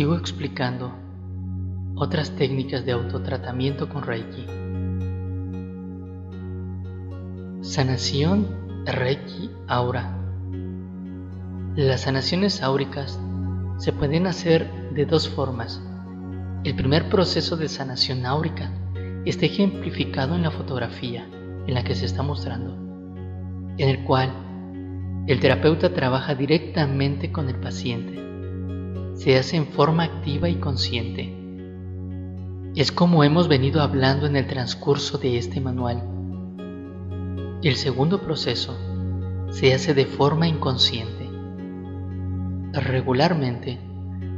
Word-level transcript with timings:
sigo 0.00 0.16
explicando 0.16 0.94
otras 1.94 2.30
técnicas 2.30 2.86
de 2.86 2.92
autotratamiento 2.92 3.90
con 3.90 4.02
Reiki. 4.02 4.46
Sanación 7.60 8.46
Reiki 8.86 9.50
Aura. 9.68 10.16
Las 11.76 12.00
sanaciones 12.00 12.62
áuricas 12.62 13.20
se 13.76 13.92
pueden 13.92 14.26
hacer 14.26 14.70
de 14.94 15.04
dos 15.04 15.28
formas. 15.28 15.82
El 16.64 16.74
primer 16.76 17.10
proceso 17.10 17.58
de 17.58 17.68
sanación 17.68 18.24
áurica 18.24 18.72
está 19.26 19.44
ejemplificado 19.44 20.34
en 20.34 20.44
la 20.44 20.50
fotografía 20.50 21.28
en 21.66 21.74
la 21.74 21.84
que 21.84 21.94
se 21.94 22.06
está 22.06 22.22
mostrando, 22.22 22.74
en 23.76 23.86
el 23.86 24.02
cual 24.04 24.32
el 25.26 25.40
terapeuta 25.40 25.92
trabaja 25.92 26.34
directamente 26.34 27.30
con 27.30 27.50
el 27.50 27.56
paciente. 27.56 28.29
Se 29.20 29.36
hace 29.36 29.58
en 29.58 29.66
forma 29.66 30.04
activa 30.04 30.48
y 30.48 30.54
consciente. 30.54 31.36
Es 32.74 32.90
como 32.90 33.22
hemos 33.22 33.48
venido 33.48 33.82
hablando 33.82 34.26
en 34.26 34.34
el 34.34 34.46
transcurso 34.46 35.18
de 35.18 35.36
este 35.36 35.60
manual. 35.60 36.02
El 37.62 37.76
segundo 37.76 38.22
proceso 38.22 38.78
se 39.50 39.74
hace 39.74 39.92
de 39.92 40.06
forma 40.06 40.48
inconsciente. 40.48 41.28
Regularmente, 42.72 43.78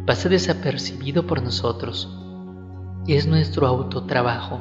pasa 0.04 0.28
desapercibido 0.28 1.28
por 1.28 1.44
nosotros. 1.44 2.18
Es 3.06 3.28
nuestro 3.28 3.68
autotrabajo. 3.68 4.58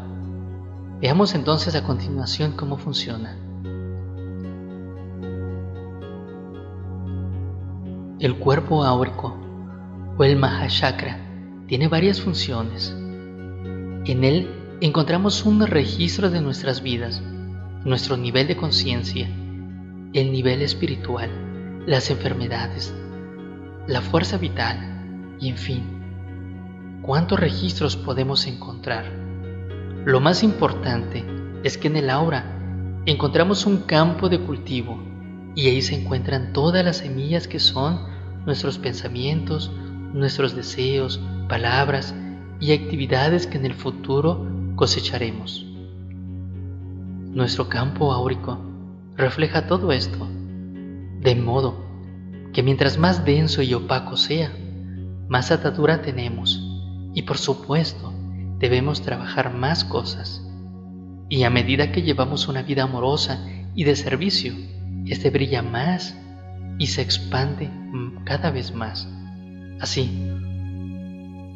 Veamos 1.02 1.34
entonces 1.34 1.74
a 1.74 1.82
continuación 1.82 2.52
cómo 2.52 2.78
funciona. 2.78 3.40
El 8.20 8.38
cuerpo 8.38 8.84
áurico 8.84 9.31
o 10.22 10.24
el 10.24 10.36
Mahachakra 10.36 11.18
tiene 11.66 11.88
varias 11.88 12.22
funciones. 12.22 12.96
En 14.06 14.24
él 14.24 14.52
encontramos 14.80 15.48
un 15.48 15.66
registro 15.66 16.30
de 16.30 16.42
nuestras 16.42 16.84
vidas, 16.84 17.24
nuestro 17.86 18.18
nivel 18.18 18.46
de 18.46 18.56
conciencia, 18.56 19.28
el 20.14 20.32
nivel 20.32 20.62
espiritual, 20.62 21.32
las 21.88 22.12
enfermedades, 22.12 22.94
la 23.88 24.02
fuerza 24.02 24.38
vital, 24.38 25.38
y 25.40 25.50
en 25.50 25.58
fin, 25.58 25.84
¿cuántos 27.02 27.40
registros 27.40 27.96
podemos 27.96 28.46
encontrar? 28.46 29.06
Lo 30.06 30.20
más 30.20 30.44
importante 30.44 31.26
es 31.64 31.80
que 31.80 31.88
en 31.88 31.96
el 31.96 32.12
aura 32.12 32.46
encontramos 33.08 33.66
un 33.66 33.78
campo 33.78 34.30
de 34.30 34.40
cultivo 34.40 35.04
y 35.56 35.66
ahí 35.66 35.82
se 35.82 35.96
encuentran 35.96 36.54
todas 36.54 36.86
las 36.86 36.98
semillas 36.98 37.48
que 37.48 37.60
son 37.60 38.06
nuestros 38.46 38.78
pensamientos, 38.78 39.72
nuestros 40.14 40.56
deseos, 40.56 41.20
palabras 41.48 42.14
y 42.60 42.74
actividades 42.74 43.48
que 43.48 43.58
en 43.58 43.66
el 43.66 43.74
futuro 43.74 44.46
cosecharemos. 44.76 45.66
Nuestro 47.32 47.70
campo 47.70 48.12
áurico 48.12 48.60
refleja 49.16 49.68
todo 49.68 49.92
esto, 49.92 50.28
de 51.22 51.36
modo 51.36 51.86
que 52.54 52.64
mientras 52.64 52.98
más 52.98 53.24
denso 53.24 53.62
y 53.62 53.74
opaco 53.74 54.18
sea, 54.18 54.52
más 55.30 55.52
atadura 55.52 56.02
tenemos 56.02 56.62
y 57.14 57.22
por 57.22 57.38
supuesto 57.38 58.14
debemos 58.60 59.02
trabajar 59.02 59.54
más 59.54 59.84
cosas. 59.84 60.46
Y 61.30 61.44
a 61.44 61.50
medida 61.50 61.92
que 61.92 62.02
llevamos 62.02 62.48
una 62.48 62.62
vida 62.62 62.84
amorosa 62.84 63.40
y 63.74 63.86
de 63.86 63.96
servicio, 63.96 64.54
este 65.06 65.30
brilla 65.30 65.62
más 65.62 66.16
y 66.78 66.88
se 66.88 67.02
expande 67.02 67.70
cada 68.26 68.52
vez 68.52 68.74
más. 68.74 69.08
Así, 69.82 70.30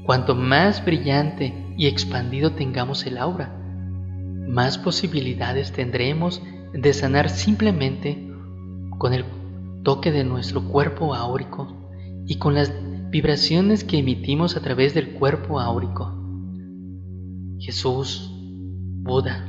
cuanto 0.04 0.34
más 0.34 0.84
brillante 0.84 1.54
y 1.78 1.86
expandido 1.86 2.54
tengamos 2.54 3.06
el 3.06 3.20
aura, 3.20 3.56
más 4.48 4.80
posibilidades 4.80 5.72
tendremos 5.72 6.42
de 6.74 6.94
sanar 6.94 7.30
simplemente 7.30 8.28
con 8.98 9.14
el 9.14 9.26
toque 9.84 10.12
de 10.12 10.24
nuestro 10.24 10.68
cuerpo 10.68 11.14
áurico 11.14 11.92
y 12.26 12.40
con 12.40 12.56
las 12.56 12.74
vibraciones 13.12 13.84
que 13.84 14.00
emitimos 14.00 14.58
a 14.58 14.62
través 14.62 14.96
del 14.96 15.12
cuerpo 15.12 15.60
áurico. 15.60 16.12
Jesús, 17.60 18.32
Buda 19.04 19.48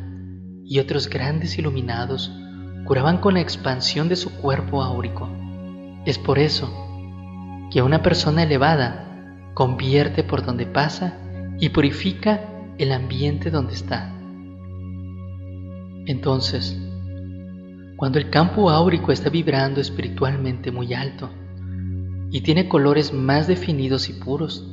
y 0.67 0.81
otros 0.81 1.09
grandes 1.09 1.59
iluminados 1.59 2.31
curaban 2.85 3.23
con 3.23 3.35
la 3.35 3.41
expansión 3.41 4.11
de 4.11 4.17
su 4.17 4.31
cuerpo 4.37 4.83
áurico. 4.83 5.31
Es 6.05 6.19
por 6.19 6.39
eso 6.39 6.86
que 7.71 7.83
una 7.83 8.03
persona 8.03 8.43
elevada 8.43 9.51
convierte 9.55 10.23
por 10.23 10.45
donde 10.45 10.67
pasa 10.67 11.19
y 11.59 11.71
purifica 11.71 12.41
el 12.79 12.93
ambiente 12.93 13.51
donde 13.51 13.75
está. 13.75 14.13
Entonces, 16.07 16.79
cuando 17.97 18.19
el 18.19 18.31
campo 18.31 18.71
áurico 18.71 19.13
está 19.13 19.31
vibrando 19.31 19.81
espiritualmente 19.81 20.71
muy 20.71 20.93
alto, 20.95 21.31
y 22.31 22.41
tiene 22.43 22.69
colores 22.69 23.13
más 23.13 23.47
definidos 23.47 24.09
y 24.09 24.13
puros, 24.13 24.67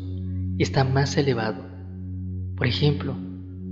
está 0.57 0.83
más 0.83 1.15
elevado. 1.17 1.63
Por 2.57 2.67
ejemplo, 2.67 3.15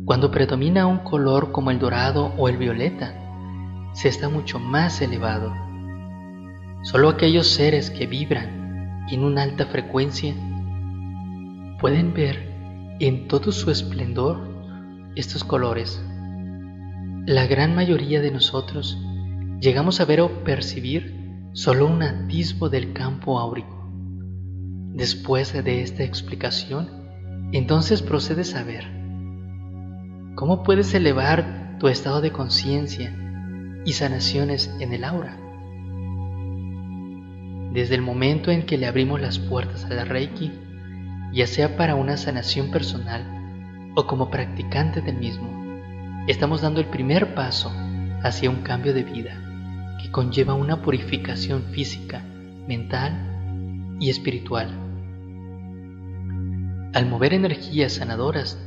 cuando 0.06 0.32
predomina 0.32 0.88
un 0.88 1.00
color 1.00 1.52
como 1.52 1.72
el 1.72 1.80
dorado 1.80 2.34
o 2.38 2.48
el 2.48 2.58
violeta, 2.58 3.16
se 3.94 4.08
está 4.08 4.30
mucho 4.30 4.60
más 4.60 5.02
elevado. 5.02 5.54
Solo 6.84 7.10
aquellos 7.10 7.48
seres 7.48 7.90
que 7.90 8.08
vibran 8.08 8.61
en 9.12 9.24
una 9.24 9.44
alta 9.44 9.66
frecuencia 9.66 10.34
pueden 11.80 12.14
ver 12.14 12.96
en 13.00 13.28
todo 13.28 13.52
su 13.52 13.72
esplendor 13.72 14.38
estos 15.16 15.44
colores. 15.44 16.02
La 17.26 17.46
gran 17.48 17.76
mayoría 17.76 18.22
de 18.22 18.32
nosotros 18.32 18.98
llegamos 19.60 20.00
a 20.00 20.06
ver 20.06 20.22
o 20.22 20.44
percibir 20.44 21.50
solo 21.54 21.88
un 21.88 22.04
atisbo 22.04 22.70
del 22.70 22.94
campo 22.94 23.40
áurico. 23.40 23.92
Después 24.94 25.54
de 25.54 25.82
esta 25.82 26.04
explicación, 26.04 26.90
entonces 27.52 28.02
procedes 28.02 28.56
a 28.56 28.64
ver 28.64 28.86
cómo 30.36 30.64
puedes 30.64 30.94
elevar 30.94 31.78
tu 31.80 31.88
estado 31.88 32.22
de 32.22 32.32
conciencia 32.32 33.16
y 33.86 33.94
sanaciones 33.94 34.74
en 34.80 34.94
el 34.94 35.04
aura. 35.04 35.38
Desde 37.72 37.96
el 37.96 38.02
momento 38.02 38.52
en 38.52 38.66
que 38.66 38.78
le 38.78 38.86
abrimos 38.86 39.22
las 39.22 39.40
puertas 39.40 39.86
a 39.86 39.90
la 39.94 40.04
Reiki, 40.04 40.52
ya 41.32 41.48
sea 41.48 41.78
para 41.78 41.96
una 41.96 42.18
sanación 42.18 42.70
personal 42.70 43.92
o 43.96 44.06
como 44.08 44.30
practicante 44.30 45.00
del 45.02 45.18
mismo, 45.18 45.48
estamos 46.28 46.62
dando 46.62 46.82
el 46.82 46.88
primer 46.88 47.34
paso 47.34 47.72
hacia 48.24 48.50
un 48.50 48.58
cambio 48.58 48.94
de 48.94 49.04
vida 49.04 49.42
que 50.02 50.12
conlleva 50.12 50.54
una 50.54 50.82
purificación 50.82 51.64
física, 51.72 52.22
mental 52.68 53.98
y 54.02 54.10
espiritual. 54.10 54.70
Al 56.94 57.06
mover 57.06 57.34
energías 57.34 57.94
sanadoras, 57.94 58.60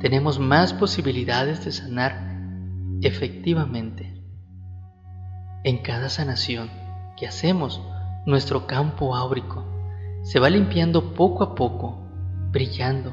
tenemos 0.00 0.38
más 0.38 0.74
posibilidades 0.74 1.64
de 1.64 1.72
sanar 1.72 2.36
efectivamente. 3.00 4.20
En 5.64 5.78
cada 5.78 6.10
sanación 6.10 6.68
que 7.16 7.26
hacemos, 7.26 7.80
nuestro 8.26 8.66
campo 8.66 9.14
áurico 9.14 9.64
se 10.22 10.38
va 10.38 10.50
limpiando 10.50 11.14
poco 11.14 11.42
a 11.42 11.54
poco, 11.54 11.98
brillando 12.50 13.12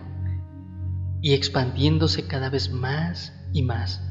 y 1.22 1.34
expandiéndose 1.34 2.28
cada 2.28 2.50
vez 2.50 2.72
más 2.72 3.34
y 3.52 3.64
más 3.64 4.02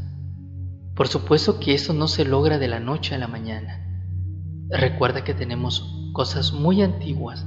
por 0.99 1.07
supuesto 1.07 1.61
que 1.61 1.75
eso 1.75 1.93
no 1.93 2.09
se 2.09 2.25
logra 2.25 2.59
de 2.59 2.67
la 2.67 2.81
noche 2.81 3.15
a 3.15 3.19
la 3.19 3.29
mañana. 3.29 3.87
Recuerda 4.69 5.23
que 5.23 5.33
tenemos 5.33 5.95
cosas 6.13 6.53
muy 6.53 6.83
antiguas 6.83 7.47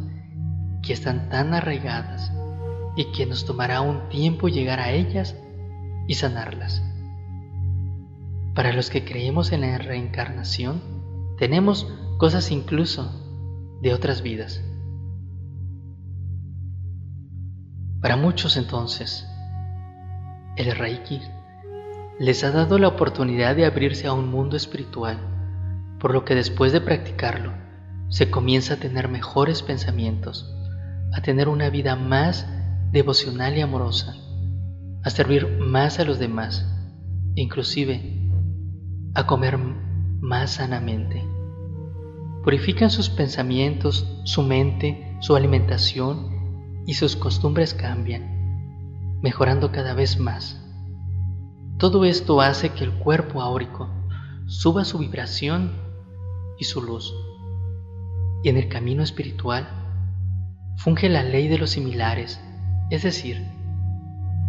que 0.82 0.94
están 0.94 1.28
tan 1.28 1.54
arraigadas 1.54 2.32
y 2.96 3.12
que 3.12 3.26
nos 3.26 3.44
tomará 3.44 3.82
un 3.82 4.08
tiempo 4.08 4.48
llegar 4.48 4.80
a 4.80 4.92
ellas 4.92 5.36
y 6.08 6.14
sanarlas. 6.14 6.82
Para 8.56 8.72
los 8.72 8.90
que 8.90 9.04
creemos 9.04 9.52
en 9.52 9.62
la 9.62 9.78
reencarnación, 9.78 10.82
tenemos 11.38 11.94
cosas 12.20 12.52
incluso 12.52 13.31
de 13.82 13.94
otras 13.94 14.22
vidas. 14.22 14.64
Para 18.02 18.16
muchos 18.16 18.58
entonces, 18.58 19.28
el 20.58 20.76
Reiki 20.76 21.22
les 22.20 22.44
ha 22.44 22.52
dado 22.52 22.78
la 22.78 22.88
oportunidad 22.88 23.56
de 23.56 23.66
abrirse 23.66 24.08
a 24.08 24.14
un 24.14 24.30
mundo 24.30 24.58
espiritual, 24.58 25.18
por 26.00 26.14
lo 26.14 26.26
que 26.26 26.36
después 26.36 26.72
de 26.72 26.82
practicarlo, 26.82 27.54
se 28.10 28.30
comienza 28.30 28.74
a 28.74 28.78
tener 28.78 29.08
mejores 29.08 29.64
pensamientos, 29.64 30.54
a 31.14 31.22
tener 31.22 31.48
una 31.48 31.70
vida 31.70 31.96
más 31.96 32.48
devocional 32.92 33.58
y 33.58 33.62
amorosa, 33.62 34.16
a 35.04 35.10
servir 35.10 35.48
más 35.60 36.00
a 36.00 36.04
los 36.04 36.20
demás, 36.20 36.66
inclusive 37.36 38.30
a 39.14 39.26
comer 39.26 39.58
más 39.58 40.52
sanamente. 40.52 41.31
Purifican 42.44 42.90
sus 42.90 43.10
pensamientos, 43.10 44.20
su 44.24 44.42
mente, 44.42 45.16
su 45.20 45.36
alimentación 45.36 46.82
y 46.88 46.96
sus 46.96 47.16
costumbres 47.16 47.76
cambian, 47.76 49.20
mejorando 49.22 49.72
cada 49.72 49.94
vez 49.94 50.20
más. 50.20 50.60
Todo 51.78 52.04
esto 52.04 52.42
hace 52.42 52.70
que 52.70 52.84
el 52.84 52.94
cuerpo 52.94 53.42
áurico 53.42 53.90
suba 54.48 54.86
su 54.86 54.98
vibración 54.98 55.72
y 56.58 56.66
su 56.66 56.82
luz. 56.82 57.14
Y 58.44 58.50
en 58.50 58.58
el 58.58 58.70
camino 58.70 59.04
espiritual 59.04 59.70
funge 60.78 61.10
la 61.10 61.22
ley 61.22 61.48
de 61.48 61.60
los 61.60 61.70
similares, 61.70 62.42
es 62.90 63.04
decir, 63.04 63.46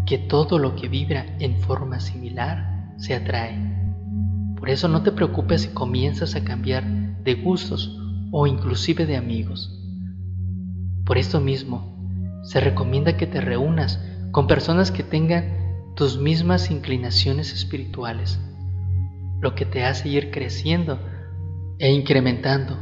que 0.07 0.17
todo 0.17 0.59
lo 0.59 0.77
que 0.77 0.89
vibra 0.89 1.27
en 1.41 1.61
forma 1.61 2.01
similar 2.01 2.95
se 2.97 3.15
atrae. 3.15 3.59
Por 4.59 4.71
eso 4.71 4.89
no 4.89 5.03
te 5.03 5.13
preocupes 5.13 5.63
si 5.63 5.69
comienzas 5.69 6.35
a 6.35 6.43
cambiar 6.45 7.02
de 7.25 7.35
gustos 7.35 7.99
o 8.31 8.47
inclusive 8.47 9.07
de 9.07 9.17
amigos. 9.17 9.79
Por 11.05 11.19
esto 11.19 11.41
mismo, 11.41 12.41
se 12.43 12.61
recomienda 12.61 13.17
que 13.17 13.27
te 13.27 13.41
reúnas 13.41 14.03
con 14.33 14.47
personas 14.47 14.91
que 14.91 15.03
tengan 15.03 15.63
tus 15.95 16.19
mismas 16.19 16.71
inclinaciones 16.71 17.53
espirituales, 17.53 18.41
lo 19.41 19.55
que 19.55 19.67
te 19.67 19.85
hace 19.85 20.09
ir 20.09 20.31
creciendo 20.31 20.99
e 21.79 21.93
incrementando 21.93 22.79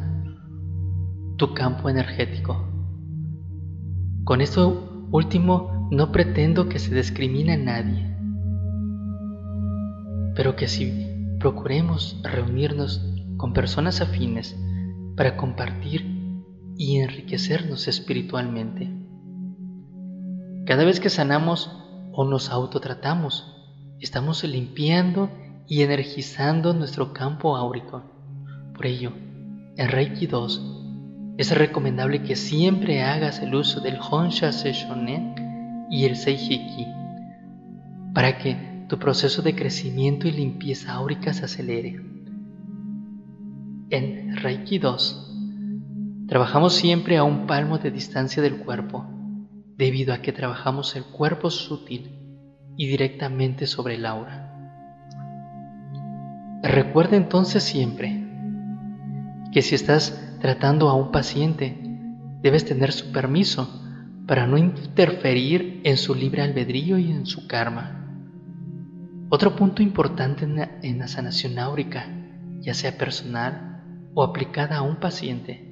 tu 1.37 1.55
campo 1.55 1.89
energético. 1.89 2.69
Con 4.25 4.41
esto 4.41 5.09
último 5.11 5.89
no 5.91 6.13
pretendo 6.13 6.69
que 6.69 6.79
se 6.79 6.95
discrimine 6.95 7.55
a 7.55 7.57
nadie, 7.57 8.17
pero 10.37 10.55
que 10.55 10.69
si 10.69 11.37
procuremos 11.41 12.21
reunirnos 12.23 13.10
con 13.41 13.55
personas 13.55 14.03
afines 14.03 14.55
para 15.17 15.39
compartir 15.39 16.05
y 16.77 16.99
enriquecernos 16.99 17.89
espiritualmente. 17.89 18.95
Cada 20.67 20.85
vez 20.85 21.01
que 21.01 21.09
sanamos 21.09 21.75
o 22.13 22.27
nos 22.27 22.51
autotratamos, 22.51 23.57
estamos 23.99 24.45
limpiando 24.45 25.31
y 25.67 25.81
energizando 25.81 26.75
nuestro 26.75 27.15
campo 27.15 27.57
áurico. 27.57 28.03
Por 28.75 28.85
ello, 28.85 29.13
en 29.79 29.89
Reiki 29.89 30.27
2 30.27 31.37
es 31.39 31.57
recomendable 31.57 32.23
que 32.23 32.37
siempre 32.37 33.03
hagas 33.03 33.41
el 33.41 33.55
uso 33.55 33.81
del 33.81 33.97
Honsha 33.99 34.53
Seishonen 34.53 35.87
y 35.91 36.05
el 36.05 36.17
Seihiki 36.17 36.87
para 38.15 38.37
que 38.37 38.85
tu 38.87 38.99
proceso 38.99 39.41
de 39.41 39.55
crecimiento 39.55 40.29
y 40.29 40.33
limpieza 40.33 40.93
áurica 40.93 41.33
se 41.33 41.47
acelere. 41.47 42.20
En 43.93 44.37
Reiki 44.37 44.79
2 44.79 46.27
trabajamos 46.29 46.75
siempre 46.75 47.17
a 47.17 47.25
un 47.25 47.49
palmo 47.49 47.79
de 47.79 47.91
distancia 47.91 48.41
del 48.41 48.59
cuerpo, 48.59 49.05
debido 49.77 50.15
a 50.15 50.19
que 50.23 50.31
trabajamos 50.31 50.95
el 50.95 51.03
cuerpo 51.03 51.51
sutil 51.51 52.09
y 52.77 52.87
directamente 52.87 53.67
sobre 53.67 53.97
el 53.97 54.07
aura. 54.07 54.47
Recuerda 56.63 57.17
entonces 57.17 57.65
siempre 57.65 58.25
que 59.51 59.61
si 59.61 59.75
estás 59.75 60.37
tratando 60.41 60.89
a 60.89 60.95
un 60.95 61.11
paciente, 61.11 61.77
debes 62.43 62.65
tener 62.65 62.93
su 62.93 63.11
permiso 63.11 63.83
para 64.29 64.47
no 64.47 64.57
interferir 64.57 65.81
en 65.83 65.97
su 65.97 66.15
libre 66.15 66.43
albedrío 66.43 66.97
y 66.97 67.11
en 67.11 67.27
su 67.27 67.49
karma. 67.49 68.07
Otro 69.31 69.57
punto 69.57 69.83
importante 69.83 70.45
en 70.45 70.99
la, 71.01 71.09
sanación 71.09 71.59
áurica, 71.59 72.07
ya 72.61 72.75
sea 72.75 72.97
personal 72.97 73.71
o 74.15 74.23
aplicada 74.23 74.79
a 74.79 74.83
un 74.83 74.97
paciente, 74.97 75.71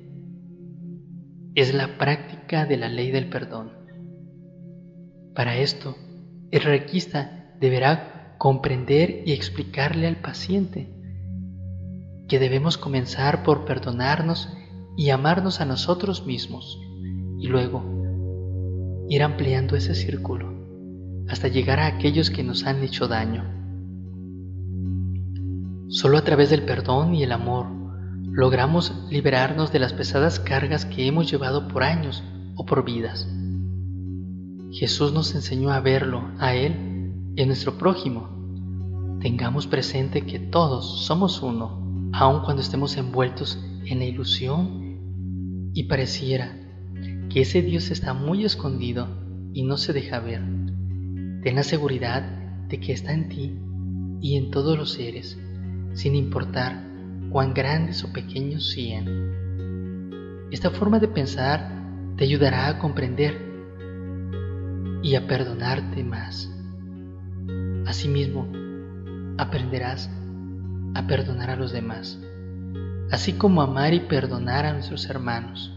es 1.54 1.74
la 1.74 1.98
práctica 1.98 2.66
de 2.66 2.76
la 2.76 2.88
ley 2.88 3.10
del 3.10 3.28
perdón. 3.28 3.72
Para 5.34 5.56
esto, 5.56 5.96
el 6.50 6.62
requista 6.62 7.54
deberá 7.60 8.36
comprender 8.38 9.22
y 9.26 9.32
explicarle 9.32 10.06
al 10.06 10.16
paciente 10.16 10.88
que 12.28 12.38
debemos 12.38 12.78
comenzar 12.78 13.42
por 13.42 13.64
perdonarnos 13.64 14.52
y 14.96 15.10
amarnos 15.10 15.60
a 15.60 15.64
nosotros 15.64 16.26
mismos 16.26 16.78
y 17.38 17.46
luego 17.46 17.84
ir 19.08 19.22
ampliando 19.22 19.76
ese 19.76 19.94
círculo 19.94 20.52
hasta 21.28 21.48
llegar 21.48 21.80
a 21.80 21.86
aquellos 21.86 22.30
que 22.30 22.42
nos 22.42 22.64
han 22.64 22.82
hecho 22.82 23.08
daño. 23.08 23.44
Solo 25.88 26.18
a 26.18 26.22
través 26.22 26.50
del 26.50 26.62
perdón 26.62 27.14
y 27.14 27.22
el 27.22 27.32
amor 27.32 27.77
logramos 28.32 28.92
liberarnos 29.10 29.72
de 29.72 29.78
las 29.78 29.92
pesadas 29.92 30.38
cargas 30.40 30.84
que 30.84 31.06
hemos 31.06 31.30
llevado 31.30 31.68
por 31.68 31.82
años 31.82 32.22
o 32.56 32.64
por 32.64 32.84
vidas. 32.84 33.28
Jesús 34.72 35.12
nos 35.12 35.34
enseñó 35.34 35.70
a 35.70 35.80
verlo 35.80 36.30
a 36.38 36.54
Él 36.54 37.12
y 37.34 37.42
a 37.42 37.46
nuestro 37.46 37.78
prójimo. 37.78 38.28
Tengamos 39.20 39.66
presente 39.66 40.22
que 40.22 40.38
todos 40.38 41.04
somos 41.04 41.42
uno, 41.42 42.10
aun 42.12 42.42
cuando 42.42 42.62
estemos 42.62 42.96
envueltos 42.96 43.58
en 43.86 43.98
la 43.98 44.04
ilusión 44.04 45.70
y 45.74 45.84
pareciera 45.84 46.56
que 47.30 47.42
ese 47.42 47.62
Dios 47.62 47.90
está 47.90 48.14
muy 48.14 48.44
escondido 48.44 49.08
y 49.52 49.64
no 49.64 49.76
se 49.76 49.92
deja 49.92 50.20
ver. 50.20 50.42
Ten 51.42 51.56
la 51.56 51.62
seguridad 51.62 52.22
de 52.68 52.80
que 52.80 52.92
está 52.92 53.12
en 53.12 53.28
ti 53.28 53.58
y 54.20 54.36
en 54.36 54.50
todos 54.50 54.76
los 54.76 54.92
seres, 54.92 55.38
sin 55.94 56.14
importar 56.14 56.87
cuán 57.30 57.54
grandes 57.54 58.04
o 58.04 58.12
pequeños 58.12 58.70
sean. 58.70 59.06
Esta 60.50 60.70
forma 60.70 60.98
de 60.98 61.08
pensar 61.08 61.70
te 62.16 62.24
ayudará 62.24 62.68
a 62.68 62.78
comprender 62.78 63.36
y 65.02 65.14
a 65.14 65.26
perdonarte 65.26 66.04
más. 66.04 66.50
Asimismo, 67.86 68.48
aprenderás 69.38 70.10
a 70.94 71.06
perdonar 71.06 71.50
a 71.50 71.56
los 71.56 71.72
demás 71.72 72.18
así 73.10 73.34
como 73.34 73.62
amar 73.62 73.94
y 73.94 74.00
perdonar 74.00 74.66
a 74.66 74.72
nuestros 74.72 75.08
hermanos. 75.08 75.72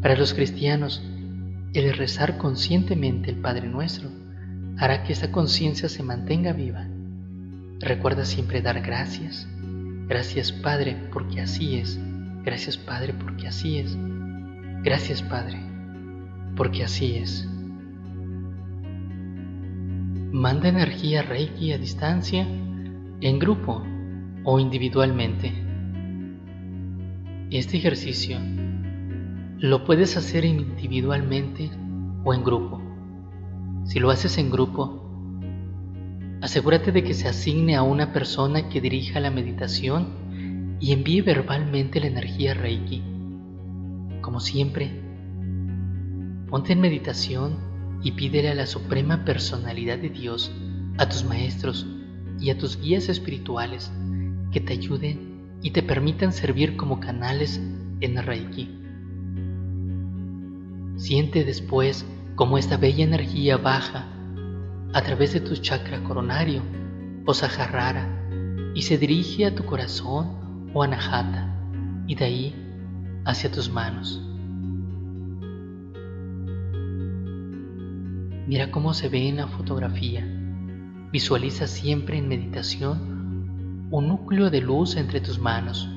Para 0.00 0.16
los 0.16 0.34
cristianos, 0.34 1.02
el 1.72 1.92
rezar 1.94 2.38
conscientemente 2.38 3.30
el 3.30 3.36
Padre 3.36 3.68
Nuestro 3.68 4.10
hará 4.78 5.02
que 5.02 5.12
esa 5.12 5.32
conciencia 5.32 5.88
se 5.88 6.02
mantenga 6.02 6.52
viva. 6.52 6.86
Recuerda 7.80 8.24
siempre 8.24 8.62
dar 8.62 8.80
gracias. 8.80 9.48
Gracias 10.08 10.52
Padre 10.52 10.96
porque 11.12 11.40
así 11.40 11.76
es. 11.76 11.98
Gracias 12.44 12.76
Padre 12.76 13.14
porque 13.14 13.48
así 13.48 13.78
es. 13.78 13.96
Gracias 14.82 15.22
Padre 15.22 15.60
porque 16.56 16.84
así 16.84 17.16
es. 17.16 17.48
Manda 20.32 20.68
energía 20.68 21.22
Reiki 21.22 21.72
a 21.72 21.78
distancia, 21.78 22.46
en 23.20 23.38
grupo 23.38 23.82
o 24.44 24.58
individualmente. 24.58 25.52
Este 27.50 27.76
ejercicio 27.76 28.38
lo 29.58 29.84
puedes 29.84 30.16
hacer 30.16 30.44
individualmente 30.44 31.70
o 32.24 32.34
en 32.34 32.44
grupo. 32.44 32.82
Si 33.84 34.00
lo 34.00 34.10
haces 34.10 34.36
en 34.38 34.50
grupo, 34.50 35.03
asegúrate 36.40 36.92
de 36.92 37.02
que 37.04 37.14
se 37.14 37.28
asigne 37.28 37.76
a 37.76 37.82
una 37.82 38.12
persona 38.12 38.68
que 38.68 38.80
dirija 38.80 39.20
la 39.20 39.30
meditación 39.30 40.76
y 40.80 40.92
envíe 40.92 41.22
verbalmente 41.22 42.00
la 42.00 42.08
energía 42.08 42.54
Reiki. 42.54 43.02
Como 44.20 44.40
siempre, 44.40 44.90
ponte 46.48 46.72
en 46.72 46.80
meditación 46.80 47.58
y 48.02 48.12
pídele 48.12 48.50
a 48.50 48.54
la 48.54 48.66
Suprema 48.66 49.24
Personalidad 49.24 49.98
de 49.98 50.10
Dios, 50.10 50.52
a 50.98 51.08
tus 51.08 51.24
maestros 51.24 51.86
y 52.38 52.50
a 52.50 52.58
tus 52.58 52.80
guías 52.80 53.08
espirituales 53.08 53.92
que 54.52 54.60
te 54.60 54.74
ayuden 54.74 55.58
y 55.62 55.70
te 55.70 55.82
permitan 55.82 56.32
servir 56.32 56.76
como 56.76 57.00
canales 57.00 57.60
en 58.00 58.22
Reiki. 58.22 58.78
Siente 60.96 61.44
después 61.44 62.06
cómo 62.34 62.58
esta 62.58 62.76
bella 62.76 63.04
energía 63.04 63.56
baja 63.56 64.13
a 64.94 65.02
través 65.02 65.32
de 65.32 65.40
tu 65.40 65.56
chakra 65.56 66.04
coronario 66.04 66.62
o 67.26 67.34
saharara 67.34 68.08
y 68.76 68.82
se 68.82 68.96
dirige 68.96 69.44
a 69.44 69.52
tu 69.52 69.64
corazón 69.64 70.70
o 70.72 70.84
anahata 70.84 71.52
y 72.06 72.14
de 72.14 72.24
ahí 72.24 72.54
hacia 73.24 73.50
tus 73.50 73.68
manos. 73.68 74.22
Mira 78.46 78.70
cómo 78.70 78.94
se 78.94 79.08
ve 79.08 79.28
en 79.28 79.38
la 79.38 79.48
fotografía. 79.48 80.24
Visualiza 81.10 81.66
siempre 81.66 82.18
en 82.18 82.28
meditación 82.28 83.88
un 83.90 84.06
núcleo 84.06 84.48
de 84.48 84.60
luz 84.60 84.94
entre 84.96 85.20
tus 85.20 85.40
manos. 85.40 85.88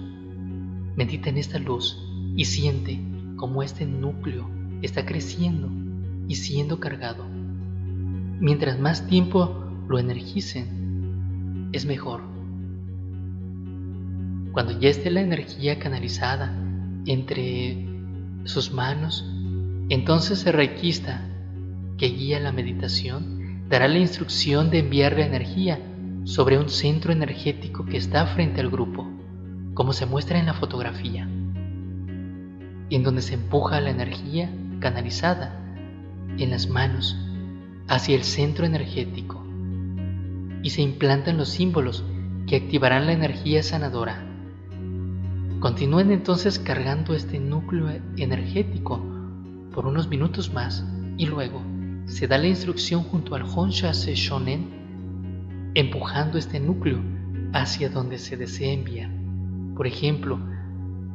Medita 0.95 1.29
en 1.29 1.37
esta 1.37 1.59
luz 1.59 2.03
y 2.35 2.45
siente 2.45 2.99
cómo 3.35 3.61
este 3.61 3.85
núcleo 3.85 4.49
está 4.81 5.05
creciendo 5.05 5.69
y 6.27 6.33
siendo 6.33 6.79
cargado. 6.79 7.26
Mientras 8.39 8.79
más 8.79 9.07
tiempo 9.07 9.65
lo 9.87 9.97
energicen, 9.97 11.69
es 11.73 11.85
mejor. 11.85 12.21
Cuando 14.51 14.79
ya 14.79 14.89
esté 14.89 15.09
la 15.09 15.21
energía 15.21 15.79
canalizada 15.79 16.53
entre 17.05 17.87
sus 18.43 18.71
manos, 18.71 19.25
Entonces 19.89 20.45
el 20.45 20.51
reikista 20.51 21.21
que 21.97 22.07
guía 22.07 22.41
la 22.41 22.51
meditación 22.51 23.63
dará 23.69 23.87
la 23.87 23.99
instrucción 23.99 24.69
de 24.69 24.79
enviar 24.79 25.13
la 25.17 25.25
energía 25.25 25.79
sobre 26.25 26.57
un 26.57 26.67
centro 26.67 27.13
energético 27.13 27.85
que 27.85 27.95
está 27.95 28.25
frente 28.25 28.59
al 28.59 28.69
grupo, 28.69 29.09
como 29.73 29.93
se 29.93 30.05
muestra 30.05 30.39
en 30.39 30.45
la 30.45 30.53
fotografía, 30.53 31.23
en 32.89 33.03
donde 33.03 33.21
se 33.21 33.35
empuja 33.35 33.79
la 33.79 33.91
energía 33.91 34.51
canalizada 34.81 35.57
en 36.37 36.49
las 36.49 36.67
manos 36.67 37.15
hacia 37.87 38.15
el 38.15 38.23
centro 38.23 38.65
energético 38.65 39.43
y 40.63 40.69
se 40.69 40.81
implantan 40.81 41.37
los 41.37 41.49
símbolos 41.49 42.03
que 42.45 42.57
activarán 42.57 43.05
la 43.05 43.13
energía 43.13 43.63
sanadora. 43.63 44.23
Continúen 45.59 46.11
entonces 46.11 46.59
cargando 46.59 47.13
este 47.13 47.39
núcleo 47.39 47.89
energético 48.17 49.01
por 49.73 49.85
unos 49.85 50.07
minutos 50.07 50.53
más 50.53 50.85
y 51.17 51.25
luego 51.25 51.61
se 52.05 52.27
da 52.27 52.37
la 52.37 52.47
instrucción 52.47 53.03
junto 53.03 53.35
al 53.35 53.43
Honsha 53.43 53.93
Se 53.93 54.15
Shonen 54.15 55.71
empujando 55.73 56.37
este 56.37 56.59
núcleo 56.59 56.99
hacia 57.53 57.89
donde 57.89 58.17
se 58.17 58.37
desea 58.37 58.73
enviar. 58.73 59.11
Por 59.75 59.87
ejemplo, 59.87 60.39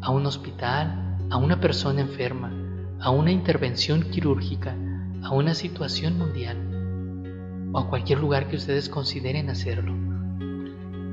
a 0.01 0.11
un 0.11 0.27
hospital, 0.27 1.17
a 1.31 1.37
una 1.37 1.61
persona 1.61 2.01
enferma, 2.01 2.53
a 3.01 3.11
una 3.11 3.33
intervención 3.33 4.03
quirúrgica, 4.03 4.77
a 5.23 5.31
una 5.31 5.55
situación 5.55 6.19
mundial 6.19 7.71
o 7.73 7.79
a 7.79 7.89
cualquier 7.89 8.19
lugar 8.19 8.49
que 8.49 8.57
ustedes 8.57 8.89
consideren 8.89 9.51
hacerlo. 9.51 9.95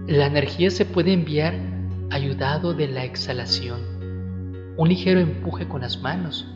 La 0.07 0.25
energía 0.25 0.71
se 0.71 0.85
puede 0.85 1.13
enviar 1.13 1.55
ayudado 2.09 2.73
de 2.73 2.87
la 2.87 3.05
exhalación, 3.05 3.79
un 4.77 4.89
ligero 4.89 5.19
empuje 5.19 5.67
con 5.67 5.81
las 5.81 6.01
manos 6.01 6.47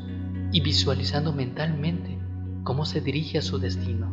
y 0.52 0.62
visualizando 0.62 1.34
mentalmente 1.34 2.18
cómo 2.64 2.86
se 2.86 3.02
dirige 3.02 3.38
a 3.38 3.42
su 3.42 3.60
destino. 3.60 4.12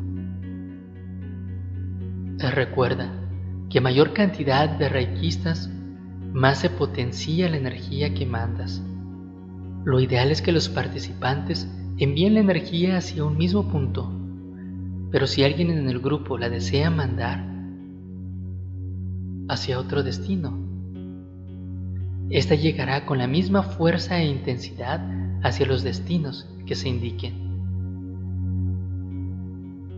Recuerda 2.38 3.12
que 3.70 3.80
mayor 3.80 4.12
cantidad 4.12 4.68
de 4.68 4.88
reikistas, 4.88 5.70
más 6.32 6.58
se 6.58 6.70
potencia 6.70 7.48
la 7.48 7.56
energía 7.56 8.14
que 8.14 8.26
mandas. 8.26 8.82
Lo 9.84 10.00
ideal 10.00 10.30
es 10.30 10.42
que 10.42 10.52
los 10.52 10.68
participantes 10.68 11.68
envíen 12.04 12.34
la 12.34 12.40
energía 12.40 12.96
hacia 12.96 13.24
un 13.24 13.36
mismo 13.36 13.68
punto, 13.68 14.10
pero 15.10 15.26
si 15.26 15.44
alguien 15.44 15.70
en 15.70 15.88
el 15.88 16.00
grupo 16.00 16.38
la 16.38 16.48
desea 16.48 16.90
mandar 16.90 17.46
hacia 19.48 19.78
otro 19.78 20.02
destino, 20.02 20.58
esta 22.30 22.54
llegará 22.54 23.04
con 23.04 23.18
la 23.18 23.26
misma 23.26 23.62
fuerza 23.62 24.18
e 24.18 24.26
intensidad 24.26 25.00
hacia 25.42 25.66
los 25.66 25.82
destinos 25.82 26.48
que 26.64 26.74
se 26.74 26.88
indiquen. 26.88 27.50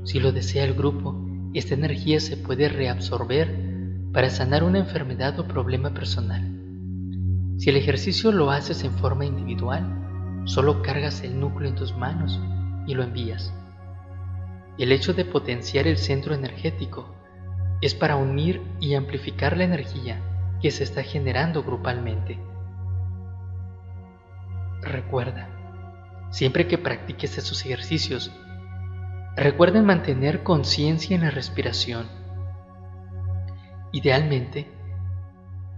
Si 0.04 0.18
lo 0.18 0.32
desea 0.32 0.64
el 0.64 0.74
grupo, 0.74 1.24
esta 1.54 1.74
energía 1.74 2.18
se 2.18 2.36
puede 2.36 2.68
reabsorber 2.68 4.08
para 4.12 4.30
sanar 4.30 4.64
una 4.64 4.78
enfermedad 4.78 5.38
o 5.38 5.46
problema 5.46 5.94
personal. 5.94 6.42
Si 7.58 7.70
el 7.70 7.76
ejercicio 7.76 8.32
lo 8.32 8.50
haces 8.50 8.82
en 8.82 8.92
forma 8.92 9.24
individual, 9.24 10.01
Solo 10.44 10.82
cargas 10.82 11.22
el 11.22 11.38
núcleo 11.38 11.68
en 11.68 11.76
tus 11.76 11.96
manos 11.96 12.40
y 12.86 12.94
lo 12.94 13.04
envías. 13.04 13.54
El 14.76 14.90
hecho 14.90 15.14
de 15.14 15.24
potenciar 15.24 15.86
el 15.86 15.98
centro 15.98 16.34
energético 16.34 17.14
es 17.80 17.94
para 17.94 18.16
unir 18.16 18.60
y 18.80 18.94
amplificar 18.94 19.56
la 19.56 19.64
energía 19.64 20.20
que 20.60 20.70
se 20.70 20.82
está 20.82 21.02
generando 21.02 21.62
grupalmente. 21.62 22.38
Recuerda, 24.80 25.48
siempre 26.30 26.66
que 26.66 26.78
practiques 26.78 27.38
esos 27.38 27.64
ejercicios, 27.64 28.32
recuerda 29.36 29.80
mantener 29.82 30.42
conciencia 30.42 31.14
en 31.14 31.22
la 31.22 31.30
respiración. 31.30 32.06
Idealmente, 33.92 34.68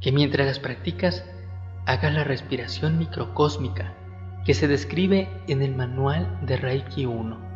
que 0.00 0.11
mientras 0.12 0.47
las 0.47 0.59
practicas, 0.59 1.25
hagas 1.85 2.14
la 2.14 2.25
respiración 2.25 2.99
microcósmica 2.99 3.94
que 4.44 4.54
se 4.54 4.68
describe 4.68 5.28
en 5.46 5.62
el 5.62 5.74
manual 5.74 6.38
de 6.42 6.56
Reiki 6.56 7.06
1. 7.06 7.53